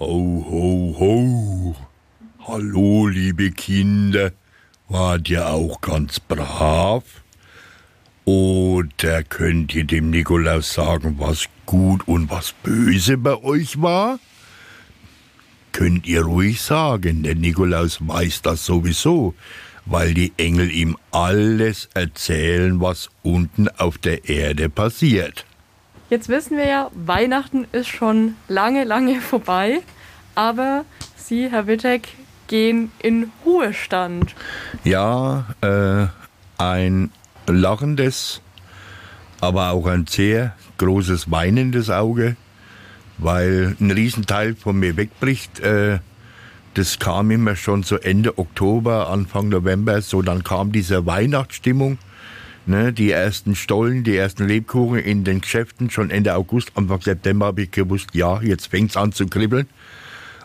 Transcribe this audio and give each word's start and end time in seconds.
Ho, 0.00 0.44
ho, 0.50 0.96
ho. 0.98 1.76
Hallo, 2.48 3.06
liebe 3.06 3.52
Kinder. 3.52 4.32
Wart 4.88 5.30
ihr 5.30 5.48
auch 5.48 5.80
ganz 5.82 6.18
brav? 6.18 7.04
Oder 8.24 9.22
könnt 9.22 9.72
ihr 9.72 9.84
dem 9.84 10.10
Nikolaus 10.10 10.74
sagen, 10.74 11.14
was 11.20 11.44
gut 11.64 12.08
und 12.08 12.28
was 12.28 12.54
böse 12.64 13.16
bei 13.16 13.40
euch 13.44 13.80
war? 13.80 14.18
Könnt 15.70 16.08
ihr 16.08 16.22
ruhig 16.22 16.60
sagen, 16.60 17.22
der 17.22 17.36
Nikolaus 17.36 17.98
weiß 18.00 18.42
das 18.42 18.66
sowieso, 18.66 19.34
weil 19.86 20.12
die 20.12 20.32
Engel 20.38 20.72
ihm 20.72 20.96
alles 21.12 21.88
erzählen, 21.94 22.80
was 22.80 23.10
unten 23.22 23.68
auf 23.68 23.98
der 23.98 24.28
Erde 24.28 24.68
passiert. 24.68 25.46
Jetzt 26.10 26.28
wissen 26.28 26.56
wir 26.56 26.66
ja, 26.66 26.90
Weihnachten 26.94 27.66
ist 27.72 27.88
schon 27.88 28.36
lange, 28.48 28.84
lange 28.84 29.20
vorbei, 29.20 29.80
aber 30.34 30.84
Sie, 31.16 31.50
Herr 31.50 31.66
Wittek, 31.66 32.08
gehen 32.46 32.92
in 32.98 33.30
Ruhestand. 33.44 34.34
Ja, 34.84 35.46
äh, 35.62 36.06
ein 36.58 37.10
lachendes, 37.46 38.42
aber 39.40 39.70
auch 39.70 39.86
ein 39.86 40.06
sehr 40.06 40.54
großes 40.76 41.30
weinendes 41.30 41.88
Auge, 41.88 42.36
weil 43.18 43.76
ein 43.80 43.90
Riesenteil 43.90 44.54
von 44.54 44.78
mir 44.78 44.96
wegbricht. 44.96 45.60
Äh, 45.60 46.00
das 46.74 46.98
kam 46.98 47.30
immer 47.30 47.56
schon 47.56 47.82
so 47.82 47.96
Ende 47.96 48.36
Oktober, 48.36 49.08
Anfang 49.08 49.48
November, 49.48 50.02
so 50.02 50.22
dann 50.22 50.42
kam 50.42 50.72
diese 50.72 51.06
Weihnachtsstimmung. 51.06 51.98
Ne, 52.66 52.94
die 52.94 53.10
ersten 53.10 53.54
Stollen, 53.54 54.04
die 54.04 54.16
ersten 54.16 54.48
Lebkuchen 54.48 54.98
in 54.98 55.22
den 55.22 55.42
Geschäften, 55.42 55.90
schon 55.90 56.10
Ende 56.10 56.34
August, 56.34 56.72
Anfang 56.76 57.02
September 57.02 57.46
habe 57.46 57.62
ich 57.62 57.70
gewusst, 57.70 58.14
ja, 58.14 58.40
jetzt 58.40 58.68
fängt's 58.68 58.96
an 58.96 59.12
zu 59.12 59.26
kribbeln. 59.26 59.68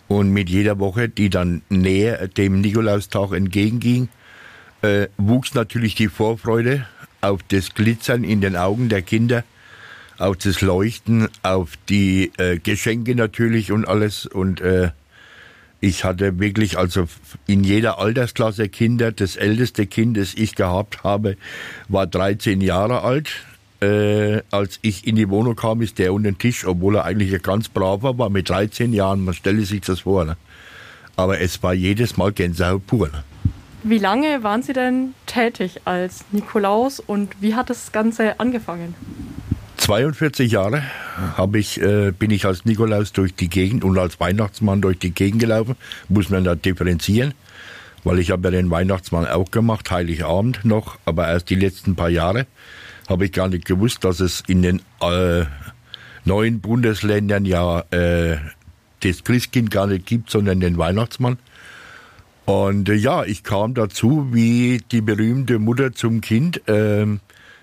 Und 0.10 0.32
mit 0.32 0.50
jeder 0.50 0.80
Woche, 0.80 1.08
die 1.08 1.30
dann 1.30 1.62
näher 1.70 2.28
dem 2.28 2.60
Nikolaustag 2.60 3.32
entgegenging, 3.32 4.10
äh, 4.82 5.08
wuchs 5.18 5.54
natürlich 5.54 5.96
die 5.96 6.10
Vorfreude 6.10 6.86
auf 7.22 7.42
das 7.44 7.74
Glitzern 7.74 8.26
in 8.26 8.42
den 8.42 8.58
Augen 8.58 8.90
der 8.90 9.02
Kinder, 9.02 9.46
auf 10.18 10.36
das 10.36 10.60
Leuchten, 10.60 11.30
auf 11.44 11.78
die 11.88 12.34
äh, 12.38 12.60
Geschenke 12.60 13.16
natürlich 13.16 13.72
und 13.72 13.88
alles. 13.88 14.26
Und 14.26 14.60
äh, 14.60 14.90
ich 15.82 16.04
hatte 16.04 16.40
wirklich 16.40 16.78
also 16.78 17.08
in 17.48 17.64
jeder 17.64 18.00
Altersklasse 18.00 18.68
Kinder. 18.68 19.12
Das 19.12 19.36
älteste 19.36 19.88
Kind, 19.88 20.18
das 20.18 20.34
ich 20.34 20.56
gehabt 20.56 21.04
habe, 21.04 21.38
war 21.88 22.06
13 22.06 22.62
Jahre 22.62 23.02
alt. 23.02 23.30
Äh, 23.82 24.42
als 24.52 24.80
ich 24.82 25.08
in 25.08 25.16
die 25.16 25.30
Wohnung 25.30 25.56
kam, 25.56 25.82
ist 25.82 26.00
der 26.00 26.14
unter 26.14 26.32
den 26.32 26.38
Tisch, 26.38 26.66
obwohl 26.66 26.98
er 26.98 27.06
eigentlich 27.06 27.34
ein 27.34 27.42
ganz 27.42 27.70
braver 27.70 28.18
war, 28.18 28.30
mit 28.30 28.50
13 28.50 28.92
Jahren. 28.92 29.24
Man 29.24 29.34
stelle 29.34 29.64
sich 29.64 29.82
das 29.82 30.02
vor. 30.02 30.26
Ne? 30.26 30.36
Aber 31.16 31.40
es 31.40 31.64
war 31.64 31.74
jedes 31.74 32.18
Mal 32.18 32.34
Gänsehaut 32.34 32.86
pur. 32.86 33.08
Ne? 33.08 33.24
Wie 33.84 33.98
lange 33.98 34.44
waren 34.44 34.62
Sie 34.62 34.74
denn 34.74 35.14
tätig 35.26 35.80
als 35.86 36.26
Nikolaus 36.34 37.00
und 37.00 37.30
wie 37.40 37.56
hat 37.56 37.70
das 37.70 37.94
Ganze 37.94 38.38
angefangen? 38.42 38.96
42 39.90 40.52
Jahre 40.52 40.84
ich, 41.56 41.82
äh, 41.82 42.12
bin 42.12 42.30
ich 42.30 42.46
als 42.46 42.64
Nikolaus 42.64 43.12
durch 43.12 43.34
die 43.34 43.50
Gegend 43.50 43.84
und 43.84 43.98
als 43.98 44.20
Weihnachtsmann 44.20 44.82
durch 44.82 45.00
die 45.00 45.10
Gegend 45.10 45.40
gelaufen. 45.40 45.76
Muss 46.10 46.30
man 46.30 46.44
da 46.44 46.54
differenzieren, 46.54 47.34
weil 48.04 48.20
ich 48.20 48.30
habe 48.30 48.50
ja 48.50 48.52
den 48.52 48.70
Weihnachtsmann 48.70 49.26
auch 49.26 49.50
gemacht, 49.50 49.90
Heiligabend 49.90 50.64
noch, 50.64 51.00
aber 51.06 51.28
erst 51.30 51.50
die 51.50 51.56
letzten 51.56 51.96
paar 51.96 52.10
Jahre 52.10 52.46
habe 53.08 53.26
ich 53.26 53.32
gar 53.32 53.48
nicht 53.48 53.66
gewusst, 53.66 54.04
dass 54.04 54.20
es 54.20 54.44
in 54.46 54.62
den 54.62 54.84
äh, 55.02 55.46
neuen 56.24 56.60
Bundesländern 56.60 57.46
ja 57.46 57.80
äh, 57.90 58.38
das 59.00 59.24
Christkind 59.24 59.72
gar 59.72 59.88
nicht 59.88 60.06
gibt, 60.06 60.30
sondern 60.30 60.60
den 60.60 60.78
Weihnachtsmann. 60.78 61.40
Und 62.46 62.90
äh, 62.90 62.94
ja, 62.94 63.24
ich 63.24 63.42
kam 63.42 63.74
dazu 63.74 64.28
wie 64.34 64.84
die 64.92 65.02
berühmte 65.02 65.58
Mutter 65.58 65.94
zum 65.94 66.22
Kind. 66.22 66.62
Ähm, 66.68 67.22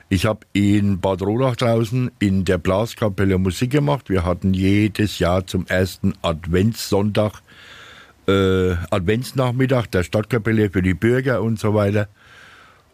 ich 0.09 0.27
habe 0.27 0.41
in 0.53 1.01
Bad 1.01 1.23
Rodach 1.23 1.57
draußen 1.57 2.11
in 2.19 2.45
der 2.45 2.59
Blaskapelle 2.59 3.39
Musik 3.39 3.71
gemacht. 3.73 4.09
Wir 4.09 4.25
hatten 4.25 4.55
jedes 4.55 5.19
Jahr 5.19 5.47
zum 5.47 5.67
ersten 5.67 6.15
Adventssonntag 6.23 7.43
äh, 8.29 8.73
Adventsnachmittag 8.91 9.87
der 9.87 10.03
Stadtkapelle 10.03 10.71
für 10.71 10.83
die 10.83 10.95
Bürger 10.95 11.43
und 11.43 11.59
so 11.59 11.75
weiter. 11.75 12.09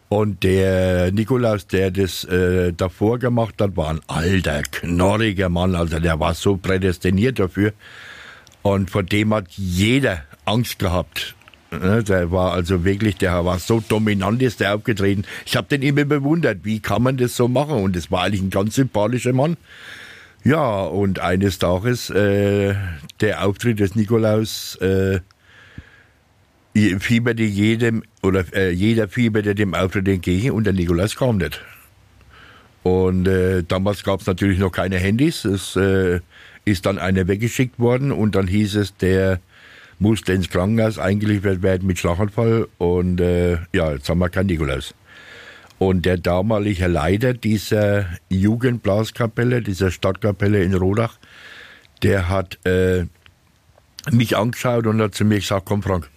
Und 0.09 0.43
der 0.43 1.11
Nikolaus, 1.11 1.67
der 1.67 1.91
das 1.91 2.25
äh, 2.25 2.72
davor 2.72 3.19
gemacht 3.19 3.55
hat, 3.61 3.77
war 3.77 3.89
ein 3.89 4.01
alter, 4.09 4.62
knorriger 4.62 5.49
Mann. 5.49 5.75
Also 5.75 6.01
der 6.01 6.21
war 6.21 6.34
so 6.34 6.56
prädestiniert 6.59 7.39
dafür. 7.39 7.72
Und 8.61 8.91
vor 8.91 9.03
dem 9.03 9.33
hat 9.33 9.49
jeder 9.53 10.25
Angst 10.45 10.78
gehabt. 10.78 11.34
Ne, 11.72 12.05
der 12.05 12.31
war 12.31 12.53
also 12.53 12.84
wirklich, 12.84 13.16
der 13.16 13.47
war 13.47 13.59
so 13.59 13.81
dominant, 13.81 14.43
ist 14.43 14.60
der 14.60 14.75
aufgetreten. 14.75 15.25
Ich 15.47 15.56
habe 15.56 15.69
den 15.69 15.81
immer 15.81 16.05
bewundert, 16.05 16.59
wie 16.65 16.81
kann 16.81 17.03
man 17.03 17.16
das 17.16 17.34
so 17.34 17.49
machen? 17.49 17.83
Und 17.83 17.97
es 17.97 18.10
war 18.10 18.25
eigentlich 18.25 18.43
ein 18.43 18.50
ganz 18.50 18.75
sympathischer 18.75 19.33
Mann. 19.33 19.56
Ja, 20.44 20.83
und 20.83 21.21
eines 21.21 21.59
Tages, 21.59 22.10
äh, 22.10 22.75
der 23.21 23.47
Auftritt 23.47 23.81
des 23.81 23.94
Nikolaus, 23.94 24.77
äh, 24.83 25.21
fieberte 26.99 27.43
jedem, 27.43 28.03
oder 28.22 28.44
äh, 28.54 28.71
jeder 28.71 29.09
fieberte 29.09 29.54
dem 29.54 29.75
Auftritt 29.75 30.09
entgegen 30.09 30.50
und 30.50 30.65
der 30.65 30.75
Nikolaus 30.75 31.16
kam 31.16 31.39
nicht. 31.39 31.62
Und 32.83 33.27
äh, 33.28 33.62
damals 33.62 34.03
gab 34.04 34.21
es 34.21 34.27
natürlich 34.27 34.59
noch 34.59 34.72
keine 34.72 34.99
Handys. 34.99 35.47
Es 35.47 35.77
äh, 35.77 36.21
ist 36.66 36.84
dann 36.84 36.99
einer 36.99 37.28
weggeschickt 37.28 37.78
worden 37.78 38.12
und 38.12 38.34
dann 38.34 38.47
hieß 38.47 38.77
es, 38.77 38.94
der 38.97 39.41
musste 39.98 40.32
ins 40.32 40.50
Krankenhaus 40.50 40.98
eingeliefert 40.98 41.62
werden 41.62 41.86
mit 41.86 41.98
Schlaganfall 41.98 42.69
und 42.78 43.20
äh, 43.20 43.58
ja, 43.72 43.92
jetzt 43.92 44.08
haben 44.08 44.19
wir 44.19 44.28
keinen 44.28 44.47
Nikolaus. 44.47 44.94
Und 45.78 46.06
der 46.06 46.16
damalige 46.16 46.86
Leiter 46.86 47.34
dieser 47.34 48.06
Jugendblaskapelle, 48.28 49.62
dieser 49.62 49.91
Stadtkapelle 49.91 50.62
in 50.62 50.75
Rodach, 50.75 51.19
der 52.03 52.28
hat 52.28 52.64
äh, 52.66 53.06
mich 54.10 54.36
angeschaut 54.36 54.86
und 54.86 55.00
hat 55.00 55.14
zu 55.14 55.25
mir 55.25 55.41
gesagt, 55.41 55.66
komm 55.66 55.82
Frank, 55.82 56.09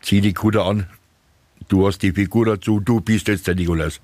zieh 0.00 0.20
die 0.20 0.34
Kutte 0.34 0.62
an, 0.62 0.86
du 1.68 1.86
hast 1.86 2.00
die 2.02 2.12
Figur 2.12 2.46
dazu, 2.46 2.80
du 2.80 3.00
bist 3.00 3.28
jetzt 3.28 3.46
der 3.46 3.54
Nikolaus. 3.54 4.00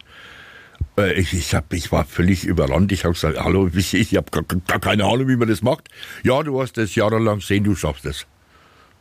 Äh, 0.99 1.15
ich, 1.15 1.33
ich, 1.33 1.55
hab, 1.55 1.73
ich 1.73 1.91
war 1.93 2.05
völlig 2.05 2.45
überrannt. 2.45 2.93
Ich 2.93 3.05
habe 3.05 3.15
gesagt, 3.15 3.39
hallo, 3.39 3.71
ich, 3.75 3.95
ich 3.95 4.17
habe 4.17 4.31
gar, 4.31 4.43
gar, 4.43 4.81
keine 4.81 5.05
Ahnung, 5.05 5.29
wie 5.29 5.37
man 5.37 5.49
das 5.49 5.63
macht. 5.63 5.89
Ja, 6.23 6.43
du 6.43 6.61
hast 6.61 6.77
das 6.77 6.95
jahrelang 6.95 7.39
gesehen, 7.39 7.65
du 7.65 7.75
schaffst 7.75 8.07
es. 8.07 8.27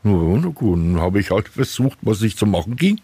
Ja, 0.06 0.12
na 0.12 0.50
gut, 0.50 0.78
dann 0.78 1.02
habe 1.02 1.20
ich 1.20 1.32
halt 1.32 1.48
versucht, 1.48 1.98
was 2.04 2.22
ich 2.22 2.38
zu 2.38 2.46
machen 2.46 2.76
ging. 2.76 3.02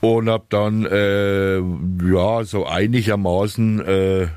Und 0.00 0.28
habe 0.28 0.44
dann, 0.50 0.86
äh, 0.86 1.56
ja, 1.58 2.44
so 2.44 2.64
einigermaßen, 2.64 3.84
äh, 3.84 4.28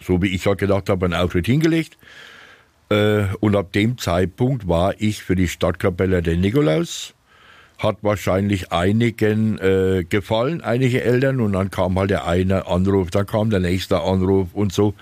so 0.00 0.22
wie 0.22 0.34
ich 0.34 0.46
halt 0.46 0.58
gedacht 0.58 0.88
habe, 0.88 1.04
einen 1.04 1.14
Auftritt 1.14 1.44
hingelegt. 1.44 1.98
Äh, 2.88 3.24
und 3.40 3.56
ab 3.56 3.72
dem 3.72 3.98
Zeitpunkt 3.98 4.66
war 4.66 4.94
ich 4.96 5.22
für 5.22 5.36
die 5.36 5.48
Stadtkapelle 5.48 6.22
der 6.22 6.38
Nikolaus. 6.38 7.12
Hat 7.76 7.98
wahrscheinlich 8.00 8.72
einigen 8.72 9.58
äh, 9.58 10.04
gefallen, 10.08 10.62
einige 10.62 11.02
Eltern. 11.02 11.40
Und 11.40 11.52
dann 11.52 11.70
kam 11.70 11.98
halt 11.98 12.08
der 12.08 12.26
eine 12.26 12.66
Anruf, 12.68 13.10
dann 13.10 13.26
kam 13.26 13.50
der 13.50 13.60
nächste 13.60 14.00
Anruf 14.00 14.54
und 14.54 14.72
so 14.72 14.94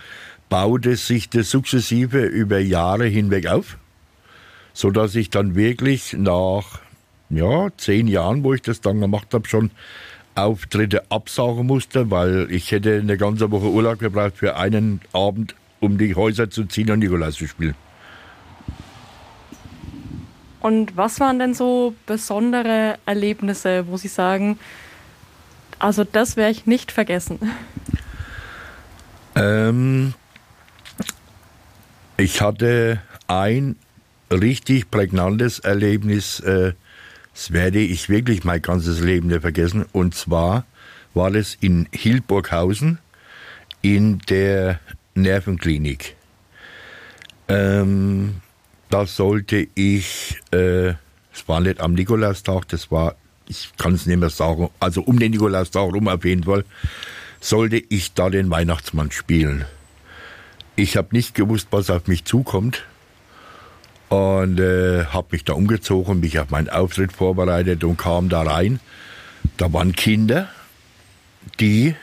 baute 0.48 0.96
sich 0.96 1.30
das 1.30 1.50
sukzessive 1.50 2.24
über 2.24 2.58
Jahre 2.58 3.06
hinweg 3.06 3.46
auf 3.46 3.78
so 4.72 4.90
dass 4.90 5.14
ich 5.14 5.30
dann 5.30 5.54
wirklich 5.54 6.14
nach 6.14 6.80
ja, 7.30 7.68
zehn 7.76 8.08
Jahren, 8.08 8.44
wo 8.44 8.54
ich 8.54 8.62
das 8.62 8.80
dann 8.80 9.00
gemacht 9.00 9.32
habe, 9.32 9.48
schon 9.48 9.70
Auftritte 10.34 11.10
absagen 11.10 11.66
musste, 11.66 12.10
weil 12.10 12.50
ich 12.50 12.70
hätte 12.70 12.98
eine 12.98 13.16
ganze 13.16 13.50
Woche 13.50 13.66
Urlaub 13.66 13.98
gebraucht 13.98 14.36
für 14.36 14.56
einen 14.56 15.00
Abend, 15.12 15.54
um 15.80 15.98
die 15.98 16.14
Häuser 16.14 16.50
zu 16.50 16.64
ziehen 16.64 16.90
und 16.90 17.00
Nikolaus 17.00 17.34
zu 17.34 17.46
spielen. 17.46 17.74
Und 20.60 20.96
was 20.96 21.18
waren 21.18 21.38
denn 21.38 21.54
so 21.54 21.94
besondere 22.06 22.96
Erlebnisse, 23.04 23.88
wo 23.88 23.96
Sie 23.96 24.08
sagen, 24.08 24.58
also 25.80 26.04
das 26.04 26.36
werde 26.36 26.52
ich 26.52 26.66
nicht 26.66 26.92
vergessen? 26.92 27.40
Ähm, 29.34 30.14
ich 32.16 32.40
hatte 32.40 33.02
ein 33.26 33.76
richtig 34.32 34.90
prägnantes 34.90 35.58
Erlebnis. 35.58 36.40
Äh, 36.40 36.72
das 37.34 37.52
werde 37.52 37.78
ich 37.78 38.08
wirklich 38.08 38.44
mein 38.44 38.60
ganzes 38.60 39.00
Leben 39.00 39.28
nicht 39.28 39.40
vergessen. 39.40 39.86
Und 39.92 40.14
zwar 40.14 40.64
war 41.14 41.34
es 41.34 41.56
in 41.60 41.88
Hildburghausen 41.92 42.98
in 43.80 44.18
der 44.28 44.80
Nervenklinik. 45.14 46.16
Ähm, 47.48 48.36
da 48.88 49.06
sollte 49.06 49.66
ich, 49.74 50.40
äh, 50.52 50.90
es 51.32 51.46
war 51.46 51.60
nicht 51.60 51.80
am 51.80 51.94
Nikolaustag, 51.94 52.68
das 52.68 52.90
war, 52.90 53.16
ich 53.48 53.70
kann 53.76 53.94
es 53.94 54.06
nicht 54.06 54.18
mehr 54.18 54.30
sagen, 54.30 54.70
also 54.80 55.02
um 55.02 55.18
den 55.18 55.32
Nikolaustag 55.32 55.92
rum 55.92 56.08
auf 56.08 56.24
jeden 56.24 56.44
Fall, 56.44 56.64
sollte 57.40 57.82
ich 57.88 58.14
da 58.14 58.30
den 58.30 58.50
Weihnachtsmann 58.50 59.10
spielen. 59.10 59.64
Ich 60.76 60.96
habe 60.96 61.08
nicht 61.12 61.34
gewusst, 61.34 61.68
was 61.70 61.90
auf 61.90 62.06
mich 62.06 62.24
zukommt. 62.24 62.84
Und 64.12 64.60
äh, 64.60 65.06
habe 65.06 65.28
mich 65.30 65.42
da 65.42 65.54
umgezogen, 65.54 66.20
mich 66.20 66.38
auf 66.38 66.50
meinen 66.50 66.68
Auftritt 66.68 67.12
vorbereitet 67.12 67.82
und 67.82 67.96
kam 67.96 68.28
da 68.28 68.42
rein. 68.42 68.78
Da 69.56 69.72
waren 69.72 69.94
Kinder, 69.94 70.50
die, 71.60 71.94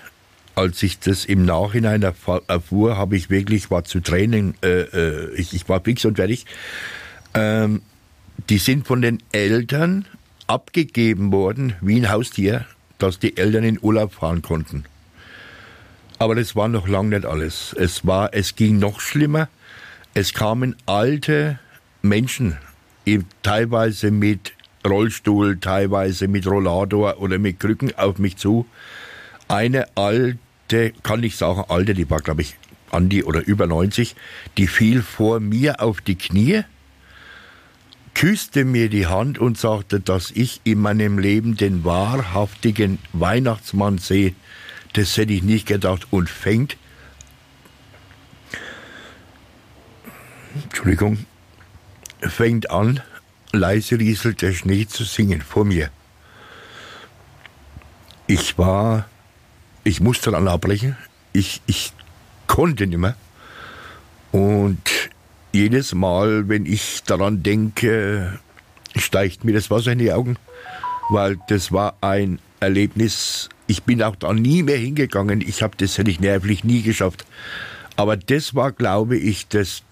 als 0.55 0.81
ich 0.81 0.97
das 0.97 1.25
im 1.25 1.45
Nachhinein 1.45 2.01
erfuhr, 2.01 2.97
habe 2.97 3.15
ich 3.15 3.29
wirklich, 3.29 3.69
war 3.69 3.83
zu 3.83 3.99
Tränen, 3.99 4.55
äh, 4.63 4.81
äh, 4.81 5.35
ich, 5.35 5.53
ich, 5.53 5.69
war 5.69 5.81
fix 5.81 6.03
und 6.03 6.15
fertig. 6.15 6.47
Ähm, 7.35 7.83
die 8.49 8.57
sind 8.57 8.87
von 8.87 9.03
den 9.03 9.21
Eltern 9.31 10.05
abgegeben 10.47 11.31
worden 11.31 11.75
wie 11.79 11.97
ein 11.97 12.09
Haustier, 12.09 12.65
dass 12.97 13.19
die 13.19 13.37
Eltern 13.37 13.63
in 13.63 13.77
Urlaub 13.79 14.15
fahren 14.15 14.41
konnten. 14.41 14.85
Aber 16.17 16.33
das 16.33 16.55
war 16.55 16.69
noch 16.69 16.87
lange 16.87 17.17
nicht 17.17 17.27
alles. 17.27 17.75
Es 17.77 18.07
war, 18.07 18.33
es 18.33 18.55
ging 18.55 18.79
noch 18.79 18.99
schlimmer. 18.99 19.47
Es 20.15 20.33
kamen 20.33 20.75
alte 20.87 21.59
Menschen, 22.01 22.57
teilweise 23.43 24.11
mit 24.11 24.53
Rollstuhl, 24.85 25.59
teilweise 25.59 26.27
mit 26.27 26.47
Rollator 26.47 27.19
oder 27.19 27.37
mit 27.37 27.59
Krücken 27.59 27.97
auf 27.97 28.17
mich 28.19 28.37
zu. 28.37 28.65
Eine 29.47 29.87
alte, 29.95 30.93
kann 31.03 31.23
ich 31.23 31.35
sagen, 31.35 31.65
alte, 31.67 31.93
die 31.93 32.09
war 32.09 32.21
glaube 32.21 32.43
ich 32.43 32.55
an 32.91 33.09
die 33.09 33.23
oder 33.23 33.45
über 33.45 33.67
90, 33.67 34.15
die 34.57 34.67
fiel 34.67 35.01
vor 35.01 35.39
mir 35.39 35.81
auf 35.81 36.01
die 36.01 36.15
Knie, 36.15 36.63
küsste 38.15 38.65
mir 38.65 38.89
die 38.89 39.07
Hand 39.07 39.37
und 39.37 39.57
sagte, 39.57 39.99
dass 39.99 40.31
ich 40.31 40.61
in 40.63 40.79
meinem 40.79 41.19
Leben 41.19 41.55
den 41.55 41.83
wahrhaftigen 41.83 42.99
Weihnachtsmann 43.13 43.97
sehe. 43.97 44.33
Das 44.93 45.15
hätte 45.17 45.33
ich 45.33 45.43
nicht 45.43 45.67
gedacht 45.67 46.07
und 46.09 46.29
fängt 46.29 46.77
Entschuldigung, 50.63 51.25
fängt 52.21 52.69
an, 52.69 53.01
leise 53.51 53.99
rieselt 53.99 54.41
der 54.41 54.53
Schnee 54.53 54.87
zu 54.87 55.03
singen 55.03 55.41
vor 55.41 55.65
mir. 55.65 55.89
Ich 58.27 58.57
war, 58.57 59.07
ich 59.83 60.01
musste 60.01 60.31
dann 60.31 60.47
abbrechen, 60.47 60.97
ich, 61.33 61.61
ich 61.65 61.93
konnte 62.47 62.85
nicht 62.87 62.97
mehr. 62.97 63.15
Und 64.31 65.09
jedes 65.51 65.95
Mal, 65.95 66.47
wenn 66.47 66.65
ich 66.65 67.03
daran 67.03 67.41
denke, 67.41 68.39
steigt 68.95 69.43
mir 69.43 69.53
das 69.53 69.71
Wasser 69.71 69.93
in 69.93 69.99
die 69.99 70.13
Augen, 70.13 70.37
weil 71.09 71.39
das 71.47 71.71
war 71.71 71.95
ein 72.01 72.39
Erlebnis. 72.59 73.49
Ich 73.65 73.83
bin 73.83 74.03
auch 74.03 74.15
da 74.15 74.33
nie 74.33 74.63
mehr 74.63 74.77
hingegangen. 74.77 75.41
Ich 75.41 75.63
habe 75.63 75.75
das 75.77 75.97
hätte 75.97 76.11
ich 76.11 76.19
nervlich 76.19 76.63
nie 76.63 76.81
geschafft. 76.81 77.25
Aber 77.95 78.15
das 78.15 78.55
war, 78.55 78.71
glaube 78.71 79.17
ich, 79.17 79.47
das 79.47 79.83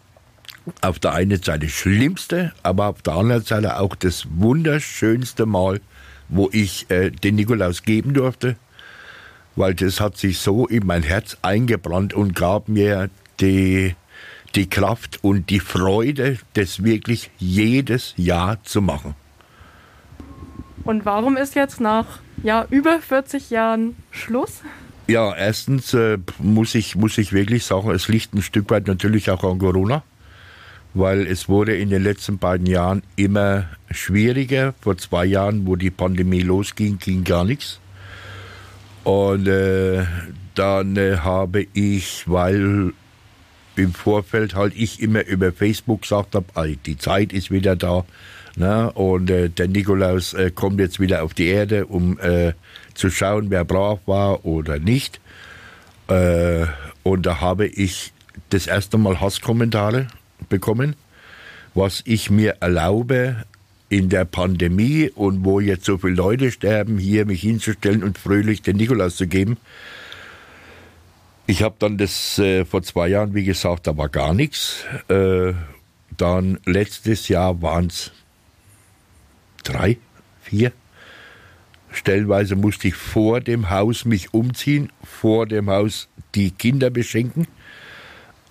auf 0.82 1.00
der 1.00 1.14
einen 1.14 1.42
Seite 1.42 1.70
schlimmste, 1.70 2.54
aber 2.64 2.88
auf 2.88 3.02
der 3.02 3.14
anderen 3.14 3.44
Seite 3.44 3.80
auch 3.80 3.96
das 3.96 4.26
wunderschönste 4.30 5.46
Mal, 5.46 5.82
wo 6.30 6.50
ich 6.52 6.90
äh, 6.90 7.12
den 7.12 7.36
Nikolaus 7.36 7.84
geben 7.84 8.14
durfte, 8.14 8.58
weil 9.56 9.74
das 9.74 10.00
hat 10.00 10.18
sich 10.18 10.40
so 10.40 10.68
in 10.68 10.86
mein 10.86 11.04
Herz 11.04 11.38
eingebrannt 11.42 12.14
und 12.14 12.36
gab 12.36 12.68
mir 12.68 13.10
die, 13.40 13.96
die 14.56 14.70
Kraft 14.70 15.20
und 15.24 15.50
die 15.50 15.60
Freude, 15.60 16.38
das 16.54 16.84
wirklich 16.84 17.32
jedes 17.38 18.14
Jahr 18.18 18.64
zu 18.64 18.82
machen. 18.82 19.16
Und 20.84 21.06
warum 21.06 21.38
ist 21.38 21.56
jetzt 21.56 21.82
nach 21.82 22.20
ja, 22.44 22.66
über 22.70 23.00
40 23.00 23.50
Jahren 23.50 23.96
Schluss? 24.12 24.62
Ja, 25.08 25.34
erstens 25.36 25.94
äh, 25.94 26.18
muss, 26.40 26.76
ich, 26.76 26.96
muss 26.96 27.18
ich 27.18 27.34
wirklich 27.34 27.66
sagen, 27.66 27.92
es 27.92 28.08
liegt 28.08 28.34
ein 28.34 28.42
Stück 28.42 28.70
weit 28.70 28.88
natürlich 28.88 29.30
auch 29.32 29.44
an 29.44 29.60
Corona 29.60 30.04
weil 30.98 31.28
es 31.28 31.50
wurde 31.50 31.76
in 31.76 31.90
den 31.90 32.04
letzten 32.04 32.38
beiden 32.38 32.68
Jahren 32.68 33.04
immer 33.16 33.66
schwieriger. 33.92 34.74
Vor 34.82 34.98
zwei 34.98 35.26
Jahren, 35.26 35.66
wo 35.68 35.76
die 35.76 35.92
Pandemie 35.92 36.42
losging, 36.42 36.98
ging 37.00 37.24
gar 37.24 37.46
nichts. 37.46 37.80
Und 39.04 39.48
äh, 39.48 40.06
dann 40.56 40.98
äh, 40.98 41.18
habe 41.18 41.66
ich, 41.74 42.24
weil 42.28 42.94
im 43.76 43.94
Vorfeld 43.94 44.56
halt 44.56 44.74
ich 44.76 45.02
immer 45.02 45.26
über 45.26 45.52
Facebook 45.54 46.02
gesagt 46.02 46.36
habe, 46.36 46.78
die 46.86 46.98
Zeit 46.98 47.32
ist 47.32 47.52
wieder 47.52 47.76
da. 47.76 48.06
Ne? 48.56 48.92
Und 48.94 49.30
äh, 49.30 49.50
der 49.50 49.68
Nikolaus 49.68 50.34
äh, 50.34 50.52
kommt 50.52 50.80
jetzt 50.80 51.00
wieder 51.00 51.24
auf 51.24 51.34
die 51.34 51.48
Erde, 51.48 51.86
um 51.86 52.20
äh, 52.20 52.54
zu 52.96 53.12
schauen, 53.12 53.52
wer 53.52 53.64
brav 53.64 54.00
war 54.08 54.46
oder 54.46 54.80
nicht. 54.80 55.22
Äh, 56.08 56.66
und 57.04 57.26
da 57.26 57.40
habe 57.40 57.68
ich 57.68 58.14
das 58.50 58.68
erste 58.68 58.98
Mal 58.98 59.22
Hasskommentare 59.22 60.08
bekommen, 60.50 60.96
was 61.74 62.02
ich 62.06 62.30
mir 62.30 62.58
erlaube, 62.60 63.46
in 63.90 64.10
der 64.10 64.26
Pandemie 64.26 65.10
und 65.10 65.46
wo 65.46 65.60
jetzt 65.60 65.86
so 65.86 65.98
viele 65.98 66.16
Leute 66.16 66.52
sterben, 66.52 66.98
hier 66.98 67.26
mich 67.26 67.42
hinzustellen 67.42 68.04
und 68.04 68.18
fröhlich 68.18 68.62
den 68.62 68.78
Nikolaus 68.78 69.16
zu 69.16 69.28
geben. 69.28 69.58
Ich 71.46 71.64
habe 71.64 71.76
dann 71.80 71.98
das 71.98 72.38
äh, 72.40 72.66
vor 72.66 72.84
zwei 72.84 73.08
Jahren, 73.08 73.34
wie 73.34 73.46
gesagt, 73.46 73.88
da 73.88 73.96
war 73.96 74.10
gar 74.10 74.34
nichts. 74.34 74.84
Äh, 75.08 75.54
dann 76.18 76.60
letztes 76.66 77.30
Jahr 77.30 77.62
waren 77.62 77.88
es 77.88 78.12
drei, 79.64 79.98
vier. 80.42 80.74
Stellenweise 81.90 82.58
musste 82.58 82.90
ich 82.90 82.96
vor 82.96 83.40
dem 83.40 83.70
Haus 83.70 84.04
mich 84.04 84.34
umziehen, 84.34 84.92
vor 85.04 85.46
dem 85.46 85.70
Haus 85.70 86.10
die 86.36 86.52
Kinder 86.52 86.90
beschenken. 86.90 87.48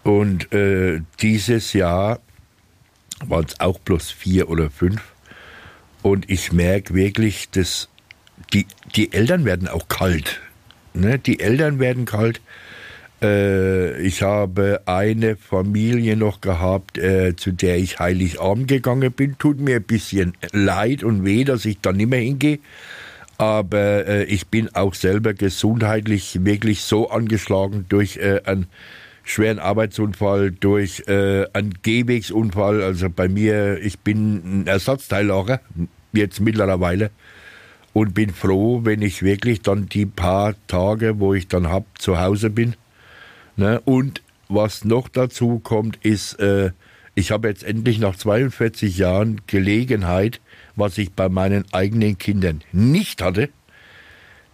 Und 0.06 0.52
äh, 0.52 1.00
dieses 1.20 1.72
Jahr 1.72 2.20
waren 3.26 3.44
es 3.44 3.58
auch 3.58 3.80
bloß 3.80 4.12
vier 4.12 4.48
oder 4.48 4.70
fünf. 4.70 5.02
Und 6.02 6.30
ich 6.30 6.52
merke 6.52 6.94
wirklich, 6.94 7.50
dass 7.50 7.88
die, 8.52 8.66
die 8.94 9.12
Eltern 9.12 9.44
werden 9.44 9.66
auch 9.66 9.88
kalt. 9.88 10.40
Ne? 10.94 11.18
Die 11.18 11.40
Eltern 11.40 11.80
werden 11.80 12.04
kalt. 12.04 12.40
Äh, 13.20 14.00
ich 14.00 14.22
habe 14.22 14.82
eine 14.86 15.34
Familie 15.34 16.16
noch 16.16 16.40
gehabt, 16.40 16.98
äh, 16.98 17.34
zu 17.34 17.50
der 17.50 17.78
ich 17.78 17.98
Heiligabend 17.98 18.68
gegangen 18.68 19.10
bin. 19.10 19.36
Tut 19.38 19.58
mir 19.58 19.76
ein 19.76 19.82
bisschen 19.82 20.34
leid 20.52 21.02
und 21.02 21.24
weh, 21.24 21.42
dass 21.42 21.64
ich 21.64 21.80
da 21.80 21.92
nicht 21.92 22.10
mehr 22.10 22.20
hingehe. 22.20 22.60
Aber 23.38 24.06
äh, 24.06 24.24
ich 24.26 24.46
bin 24.46 24.72
auch 24.72 24.94
selber 24.94 25.34
gesundheitlich 25.34 26.44
wirklich 26.44 26.82
so 26.82 27.10
angeschlagen 27.10 27.86
durch 27.88 28.18
äh, 28.18 28.42
ein 28.44 28.68
schweren 29.26 29.58
Arbeitsunfall, 29.58 30.52
durch 30.52 31.02
äh, 31.08 31.46
einen 31.52 31.74
Gehwegsunfall. 31.82 32.82
Also 32.82 33.10
bei 33.10 33.28
mir, 33.28 33.78
ich 33.82 33.98
bin 33.98 34.62
ein 34.62 34.66
Ersatzteillager, 34.66 35.60
jetzt 36.12 36.40
mittlerweile. 36.40 37.10
Und 37.92 38.14
bin 38.14 38.30
froh, 38.30 38.82
wenn 38.84 39.02
ich 39.02 39.22
wirklich 39.22 39.62
dann 39.62 39.88
die 39.88 40.06
paar 40.06 40.54
Tage, 40.68 41.18
wo 41.18 41.34
ich 41.34 41.48
dann 41.48 41.68
hab, 41.68 41.84
zu 41.98 42.20
Hause 42.20 42.50
bin. 42.50 42.76
Ne? 43.56 43.80
Und 43.84 44.22
was 44.48 44.84
noch 44.84 45.08
dazu 45.08 45.58
kommt, 45.58 45.96
ist, 46.04 46.34
äh, 46.34 46.70
ich 47.14 47.32
habe 47.32 47.48
jetzt 47.48 47.64
endlich 47.64 47.98
nach 47.98 48.14
42 48.14 48.96
Jahren 48.96 49.40
Gelegenheit, 49.46 50.40
was 50.76 50.98
ich 50.98 51.12
bei 51.12 51.28
meinen 51.28 51.64
eigenen 51.72 52.16
Kindern 52.16 52.62
nicht 52.70 53.22
hatte, 53.22 53.48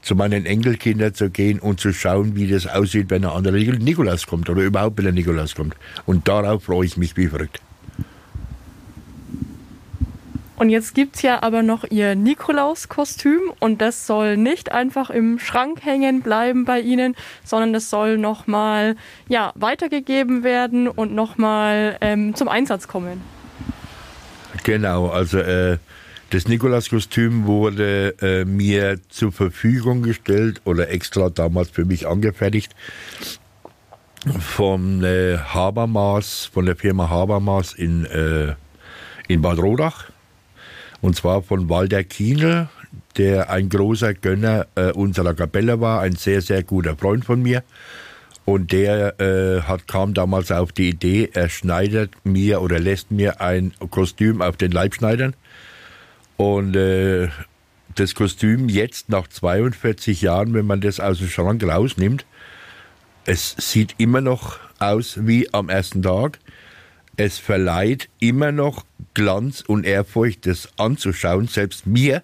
zu 0.03 0.17
meinen 0.17 0.45
Enkelkindern 0.45 1.15
zu 1.15 1.31
gehen 1.31 1.59
und 1.61 1.81
zu 1.81 1.93
schauen, 1.93 2.37
wie 2.37 2.49
das 2.49 2.67
aussieht, 2.67 3.09
wenn 3.11 3.25
ein 3.25 3.31
anderer 3.31 3.57
Nikolaus 3.57 4.27
kommt 4.27 4.51
oder 4.51 4.63
überhaupt, 4.63 4.99
wenn 4.99 5.07
ein 5.07 5.15
Nikolaus 5.15 5.55
kommt. 5.55 5.75
Und 6.05 6.29
darauf 6.29 6.65
freue 6.65 6.85
ich 6.85 6.97
mich 6.97 7.17
wie 7.17 7.29
verrückt. 7.29 7.61
Und 10.63 10.71
jetzt 10.71 10.95
gibt 10.95 11.17
es 11.17 11.23
ja 11.23 11.43
aber 11.43 11.65
noch 11.65 11.85
Ihr 11.91 12.15
Nikolaus-Kostüm 12.15 13.41
und 13.59 13.81
das 13.81 14.07
soll 14.07 14.37
nicht 14.37 14.71
einfach 14.71 15.11
im 15.11 15.41
Schrank 15.41 15.85
hängen 15.85 16.21
bleiben 16.23 16.65
bei 16.65 16.79
Ihnen, 16.79 17.17
sondern 17.43 17.73
das 17.73 17.91
soll 17.91 18.17
nochmal 18.17 18.95
ja, 19.29 19.53
weitergegeben 19.57 20.45
werden 20.45 20.87
und 20.87 21.17
nochmal 21.17 21.97
ähm, 22.01 22.37
zum 22.37 22.49
Einsatz 22.49 22.87
kommen. 22.87 23.23
Genau, 24.63 25.09
also 25.09 25.39
äh, 25.39 25.79
das 26.33 26.49
Nikolaus-Kostüm 26.49 27.45
wurde 27.47 28.15
äh, 28.23 28.47
mir 28.47 28.99
zur 29.11 29.33
Verfügung 29.33 30.03
gestellt 30.03 30.63
oder 30.65 30.89
extra 30.89 31.29
damals 31.29 31.69
für 31.69 31.85
mich 31.85 32.09
angefertigt 32.09 32.75
vom 34.41 35.05
äh, 35.05 35.37
Habermas, 35.37 36.47
von 36.47 36.65
der 36.65 36.77
Firma 36.77 37.11
Habermas 37.11 37.75
in, 37.75 38.07
äh, 38.07 38.55
in 39.29 39.43
Bad 39.43 39.59
Rodach. 39.59 40.11
Und 41.03 41.17
zwar 41.17 41.43
von 41.43 41.69
Walter 41.69 42.03
Kienel, 42.03 42.71
der 43.19 43.51
ein 43.51 43.69
großer 43.69 44.15
Gönner 44.15 44.69
äh, 44.75 44.91
unserer 44.93 45.35
Kapelle 45.35 45.83
war, 45.83 46.01
ein 46.01 46.17
sehr, 46.17 46.41
sehr 46.41 46.63
guter 46.63 46.97
Freund 46.97 47.27
von 47.27 47.43
mir. 47.43 47.63
Und 48.47 48.73
der 48.73 49.21
äh, 49.21 49.61
hat, 49.63 49.87
kam 49.87 50.15
damals 50.15 50.51
auf 50.51 50.73
die 50.73 50.89
Idee, 50.89 51.29
er 51.35 51.51
schneidet 51.51 52.15
mir 52.25 52.63
oder 52.63 52.79
lässt 52.79 53.11
mir 53.11 53.43
ein 53.43 53.75
Kostüm 53.91 54.41
auf 54.41 54.57
den 54.57 54.73
Leib 54.73 54.95
schneidern. 54.95 55.35
Und 56.37 56.75
äh, 56.77 57.29
das 57.95 58.15
Kostüm 58.15 58.69
jetzt 58.69 59.09
nach 59.09 59.29
42 59.29 60.23
Jahren, 60.23 60.55
wenn 60.55 60.67
man 60.67 60.81
das 60.81 61.01
aus 61.01 61.19
dem 61.19 61.29
Schrank 61.29 61.63
rausnimmt, 61.63 62.25
es 63.25 63.55
sieht 63.59 63.95
immer 63.99 64.21
noch 64.21 64.59
aus 64.79 65.27
wie 65.27 65.53
am 65.53 65.69
ersten 65.69 66.03
Tag. 66.03 66.39
es 67.17 67.39
verleiht 67.39 68.09
immer 68.19 68.53
noch 68.53 68.85
Glanz 69.15 69.61
und 69.61 69.85
Ehrfurcht, 69.85 70.47
das 70.47 70.71
anzuschauen, 70.79 71.47
selbst 71.47 71.87
mir. 71.87 72.23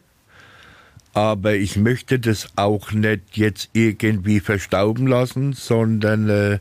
Aber 1.13 1.55
ich 1.55 1.77
möchte 1.77 2.19
das 2.19 2.49
auch 2.57 2.93
nicht 2.93 3.37
jetzt 3.37 3.71
irgendwie 3.75 4.41
verstauben 4.41 5.07
lassen, 5.07 5.53
sondern 5.53 6.29
äh, 6.29 6.59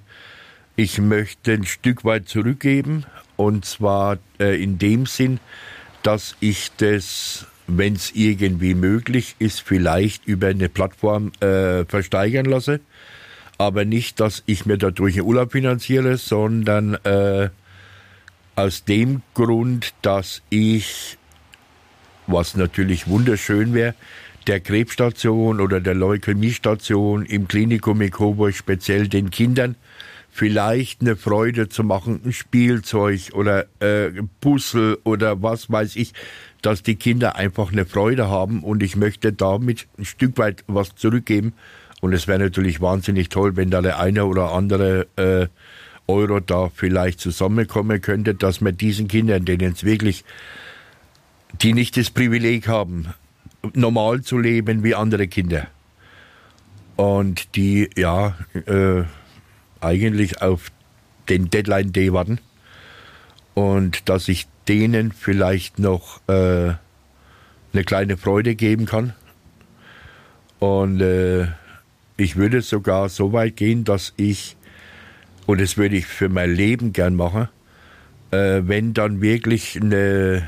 ich 0.76 1.00
möchte 1.00 1.54
ein 1.54 1.66
Stück 1.66 2.04
weit 2.04 2.28
zurückgeben. 2.28 3.06
Und 3.38 3.66
zwar 3.66 4.18
äh, 4.40 4.62
in 4.62 4.78
dem 4.78 5.06
Sinn, 5.06 5.40
dass 6.08 6.38
ich 6.40 6.72
das, 6.78 7.48
wenn 7.68 7.96
es 7.96 8.16
irgendwie 8.16 8.76
möglich 8.76 9.36
ist, 9.40 9.60
vielleicht 9.60 10.26
über 10.26 10.48
eine 10.48 10.70
Plattform 10.70 11.34
äh, 11.42 11.84
versteigern 11.84 12.46
lasse. 12.46 12.80
Aber 13.58 13.84
nicht, 13.84 14.22
dass 14.22 14.42
ich 14.46 14.66
mir 14.66 14.78
dadurch 14.78 15.16
einen 15.16 15.28
Urlaub 15.28 15.52
finanziere, 15.52 16.16
sondern 16.16 16.94
äh, 17.04 17.50
aus 18.56 18.86
dem 18.86 19.22
Grund, 19.34 19.96
dass 20.02 20.44
ich, 20.50 21.18
was 22.26 22.56
natürlich 22.56 23.10
wunderschön 23.10 23.74
wäre, 23.74 23.94
der 24.48 24.62
Krebsstation 24.62 25.60
oder 25.60 25.82
der 25.82 25.94
Leukämiestation 25.94 27.26
im 27.26 27.50
Klinikum 27.50 28.00
in 28.00 28.12
Coburg 28.12 28.56
speziell 28.56 29.10
den 29.10 29.30
Kindern 29.30 29.76
vielleicht 30.38 31.02
eine 31.02 31.16
Freude 31.16 31.68
zu 31.68 31.84
machen, 31.84 32.22
ein 32.24 32.32
Spielzeug 32.32 33.32
oder 33.34 33.66
äh, 33.80 34.12
Puzzle 34.40 35.00
oder 35.04 35.42
was 35.42 35.72
weiß 35.72 35.96
ich, 35.96 36.14
dass 36.62 36.84
die 36.84 36.96
Kinder 36.96 37.36
einfach 37.38 37.72
eine 37.72 37.88
Freude 37.88 38.30
haben 38.30 38.64
und 38.64 38.84
ich 38.84 38.96
möchte 38.96 39.34
damit 39.34 39.88
ein 39.98 40.06
Stück 40.06 40.38
weit 40.38 40.64
was 40.68 40.94
zurückgeben. 40.94 41.54
Und 42.02 42.14
es 42.14 42.28
wäre 42.28 42.38
natürlich 42.38 42.82
wahnsinnig 42.82 43.30
toll, 43.30 43.56
wenn 43.56 43.72
da 43.72 43.82
der 43.82 43.98
eine 44.00 44.26
oder 44.26 44.52
andere 44.52 45.08
äh, 45.16 45.48
Euro 46.08 46.40
da 46.40 46.70
vielleicht 46.70 47.20
zusammenkommen 47.20 48.00
könnte, 48.00 48.36
dass 48.36 48.62
man 48.62 48.78
diesen 48.78 49.08
Kindern, 49.08 49.44
denen 49.44 49.74
es 49.74 49.84
wirklich, 49.84 50.24
die 51.64 51.74
nicht 51.74 51.98
das 51.98 52.12
Privileg 52.12 52.68
haben, 52.68 53.08
normal 53.74 54.22
zu 54.22 54.38
leben 54.38 54.84
wie 54.84 54.94
andere 54.94 55.28
Kinder. 55.28 55.66
Und 56.96 57.56
die, 57.56 57.90
ja, 57.96 58.38
äh, 58.68 59.04
eigentlich 59.82 60.42
auf 60.42 60.72
den 61.30 61.50
Deadline 61.50 61.92
Day 61.92 62.14
warten. 62.14 62.40
Und 63.54 64.08
dass 64.10 64.28
ich 64.28 64.48
denen 64.68 65.12
vielleicht 65.12 65.80
noch 65.80 66.22
äh, 66.28 66.74
eine 67.74 67.84
kleine 67.86 68.18
Freude 68.18 68.56
geben 68.56 68.86
kann. 68.86 69.14
Und 70.60 71.02
äh, 71.02 71.48
ich 72.18 72.36
würde 72.36 72.62
sogar 72.62 73.10
so 73.10 73.34
weit 73.34 73.56
gehen, 73.56 73.84
dass 73.84 74.14
ich 74.18 74.58
und 75.46 75.62
das 75.62 75.78
würde 75.78 75.96
ich 75.96 76.06
für 76.06 76.28
mein 76.28 76.54
Leben 76.54 76.92
gern 76.92 77.16
machen, 77.16 77.48
äh, 78.32 78.62
wenn 78.66 78.94
dann 78.94 79.22
wirklich 79.22 79.80
eine 79.82 80.44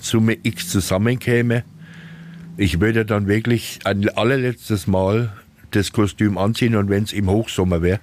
Summe 0.00 0.36
X 0.42 0.68
zusammenkäme. 0.68 1.64
Ich 2.58 2.80
würde 2.80 3.06
dann 3.06 3.26
wirklich 3.26 3.80
ein 3.84 4.08
allerletztes 4.10 4.86
Mal 4.86 5.32
das 5.70 5.92
Kostüm 5.92 6.36
anziehen 6.36 6.76
und 6.76 6.90
wenn 6.90 7.04
es 7.04 7.12
im 7.12 7.30
Hochsommer 7.30 7.80
wäre 7.82 8.00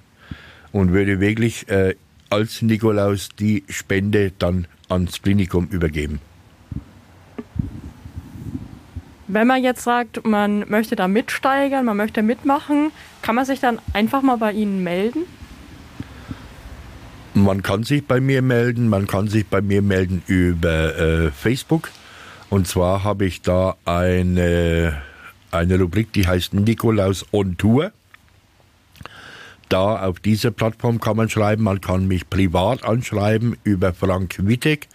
und 0.75 0.91
würde 0.91 1.22
wirklich 1.22 1.70
äh, 1.70 1.96
als 2.29 2.62
Nikolaus 2.62 3.29
die 3.39 3.63
Spende 3.70 4.34
dann 4.38 4.67
ans 4.89 5.22
Klinikum 5.22 5.67
übergeben. 5.67 6.20
Wenn 9.29 9.48
man 9.48 9.63
jetzt 9.63 9.84
sagt, 9.86 10.27
man 10.27 10.70
möchte 10.70 10.98
da 10.98 11.08
mitsteigern, 11.08 11.86
man 11.86 11.96
möchte 11.96 12.24
mitmachen, 12.24 12.91
kann 13.22 13.36
man 13.36 13.46
sich 13.46 13.62
dann 13.62 13.79
einfach 13.94 14.22
mal 14.22 14.36
bei 14.36 14.51
Ihnen 14.51 14.84
melden? 14.84 15.22
Man 17.34 17.63
kann 17.63 17.84
sich 17.84 18.05
bei 18.05 18.20
mir 18.20 18.41
melden, 18.41 18.89
man 18.89 19.08
kann 19.08 19.29
sich 19.29 19.48
bei 19.48 19.62
mir 19.62 19.82
melden 19.82 20.24
über 20.27 20.98
äh, 20.98 21.32
Facebook. 21.32 21.89
Und 22.50 22.67
zwar 22.67 23.05
habe 23.05 23.24
ich 23.25 23.41
da 23.41 23.77
eine, 23.86 25.01
eine 25.51 25.79
Rubrik, 25.79 26.12
die 26.12 26.27
heißt 26.27 26.53
Nikolaus 26.53 27.25
on 27.32 27.55
Tour. 27.55 27.94
Da 29.75 30.05
auf 30.05 30.22
dieser 30.22 30.51
Plattform 30.51 31.01
kann 31.01 31.17
man 31.17 31.29
schreiben, 31.29 31.65
man 31.65 31.82
kann 31.82 32.08
mich 32.08 32.29
privat 32.29 32.86
anschreiben 32.86 33.58
über 33.65 33.94
Frank 33.94 34.36
Wittek. 34.38 34.88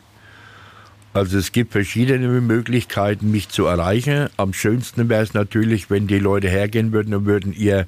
Also 1.13 1.37
es 1.37 1.51
gibt 1.51 1.73
verschiedene 1.73 2.41
Möglichkeiten, 2.41 3.29
mich 3.29 3.49
zu 3.49 3.67
erreichen. 3.67 4.27
Am 4.37 4.53
schönsten 4.53 5.07
wäre 5.07 5.21
es 5.21 5.35
natürlich, 5.35 5.91
wenn 5.91 6.07
die 6.07 6.17
Leute 6.17 6.49
hergehen 6.49 6.93
würden 6.93 7.13
und 7.13 7.27
würden 7.27 7.53
ihr 7.53 7.85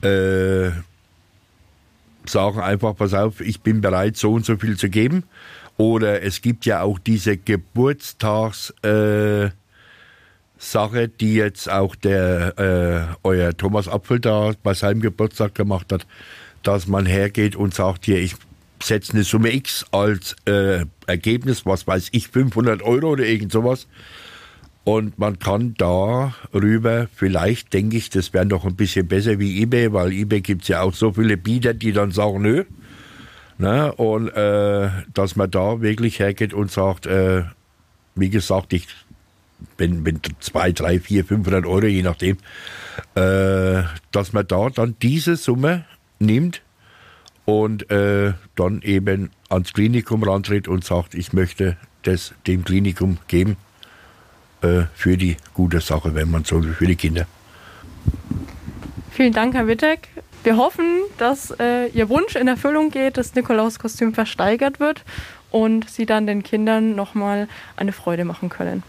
äh, 0.00 0.70
sagen 2.24 2.60
einfach, 2.60 2.96
pass 2.96 3.12
auf, 3.12 3.42
ich 3.42 3.60
bin 3.60 3.82
bereit, 3.82 4.16
so 4.16 4.32
und 4.32 4.46
so 4.46 4.56
viel 4.56 4.78
zu 4.78 4.88
geben. 4.88 5.24
Oder 5.76 6.22
es 6.22 6.40
gibt 6.40 6.64
ja 6.64 6.80
auch 6.80 6.98
diese 6.98 7.36
Geburtstags 7.36 8.70
äh, 8.82 9.50
Sache, 10.70 11.08
die 11.08 11.34
jetzt 11.34 11.70
auch 11.70 11.94
der 11.94 12.58
äh, 12.58 13.16
euer 13.22 13.56
Thomas 13.56 13.88
Apfel 13.88 14.20
da 14.20 14.52
bei 14.62 14.74
seinem 14.74 15.00
Geburtstag 15.00 15.54
gemacht 15.54 15.92
hat, 15.92 16.06
dass 16.62 16.86
man 16.86 17.06
hergeht 17.06 17.56
und 17.56 17.74
sagt, 17.74 18.06
hier, 18.06 18.18
ich 18.18 18.34
setze 18.82 19.12
eine 19.12 19.24
Summe 19.24 19.52
X 19.54 19.84
als 19.92 20.36
äh, 20.46 20.84
Ergebnis, 21.06 21.66
was 21.66 21.86
weiß 21.86 22.08
ich, 22.12 22.28
500 22.28 22.82
Euro 22.82 23.10
oder 23.10 23.24
irgend 23.24 23.52
sowas. 23.52 23.86
Und 24.84 25.18
man 25.18 25.38
kann 25.38 25.74
darüber, 25.78 27.08
vielleicht 27.14 27.72
denke 27.72 27.96
ich, 27.96 28.10
das 28.10 28.34
wäre 28.34 28.44
noch 28.44 28.66
ein 28.66 28.76
bisschen 28.76 29.06
besser 29.08 29.38
wie 29.38 29.62
eBay, 29.62 29.92
weil 29.92 30.12
eBay 30.12 30.42
gibt 30.42 30.62
es 30.62 30.68
ja 30.68 30.82
auch 30.82 30.92
so 30.92 31.12
viele 31.12 31.38
Bieter, 31.38 31.72
die 31.72 31.92
dann 31.92 32.10
sagen, 32.10 32.42
nö. 32.42 32.64
Ne? 33.56 33.92
Und 33.94 34.28
äh, 34.28 34.90
dass 35.14 35.36
man 35.36 35.50
da 35.50 35.80
wirklich 35.80 36.18
hergeht 36.18 36.52
und 36.52 36.70
sagt, 36.70 37.06
äh, 37.06 37.44
wie 38.14 38.28
gesagt, 38.28 38.72
ich 38.72 38.86
bin, 39.76 40.04
bin 40.04 40.20
zwei, 40.40 40.72
drei, 40.72 40.98
vier, 41.00 41.24
500 41.24 41.66
Euro, 41.66 41.86
je 41.86 42.02
nachdem, 42.02 42.36
äh, 43.14 43.82
dass 44.12 44.32
man 44.32 44.46
da 44.46 44.68
dann 44.70 44.96
diese 45.00 45.36
Summe 45.36 45.84
nimmt 46.18 46.62
und 47.44 47.90
äh, 47.90 48.34
dann 48.54 48.82
eben 48.82 49.30
ans 49.48 49.72
Klinikum 49.72 50.22
rantritt 50.22 50.68
und 50.68 50.84
sagt, 50.84 51.14
ich 51.14 51.32
möchte 51.32 51.76
das 52.02 52.34
dem 52.46 52.64
Klinikum 52.64 53.18
geben 53.28 53.56
äh, 54.62 54.84
für 54.94 55.16
die 55.16 55.36
gute 55.52 55.80
Sache, 55.80 56.14
wenn 56.14 56.30
man 56.30 56.44
so 56.44 56.62
will, 56.62 56.72
für 56.72 56.86
die 56.86 56.96
Kinder. 56.96 57.26
Vielen 59.10 59.32
Dank, 59.32 59.54
Herr 59.54 59.66
Wittek. 59.66 60.08
Wir 60.42 60.56
hoffen, 60.58 61.02
dass 61.16 61.52
äh, 61.58 61.86
Ihr 61.88 62.08
Wunsch 62.10 62.36
in 62.36 62.48
Erfüllung 62.48 62.90
geht, 62.90 63.16
das 63.16 63.34
Nikolauskostüm 63.34 64.12
versteigert 64.12 64.78
wird 64.78 65.02
und 65.50 65.88
Sie 65.88 66.04
dann 66.04 66.26
den 66.26 66.42
Kindern 66.42 66.94
nochmal 66.94 67.48
eine 67.76 67.92
Freude 67.92 68.24
machen 68.24 68.50
können. 68.50 68.82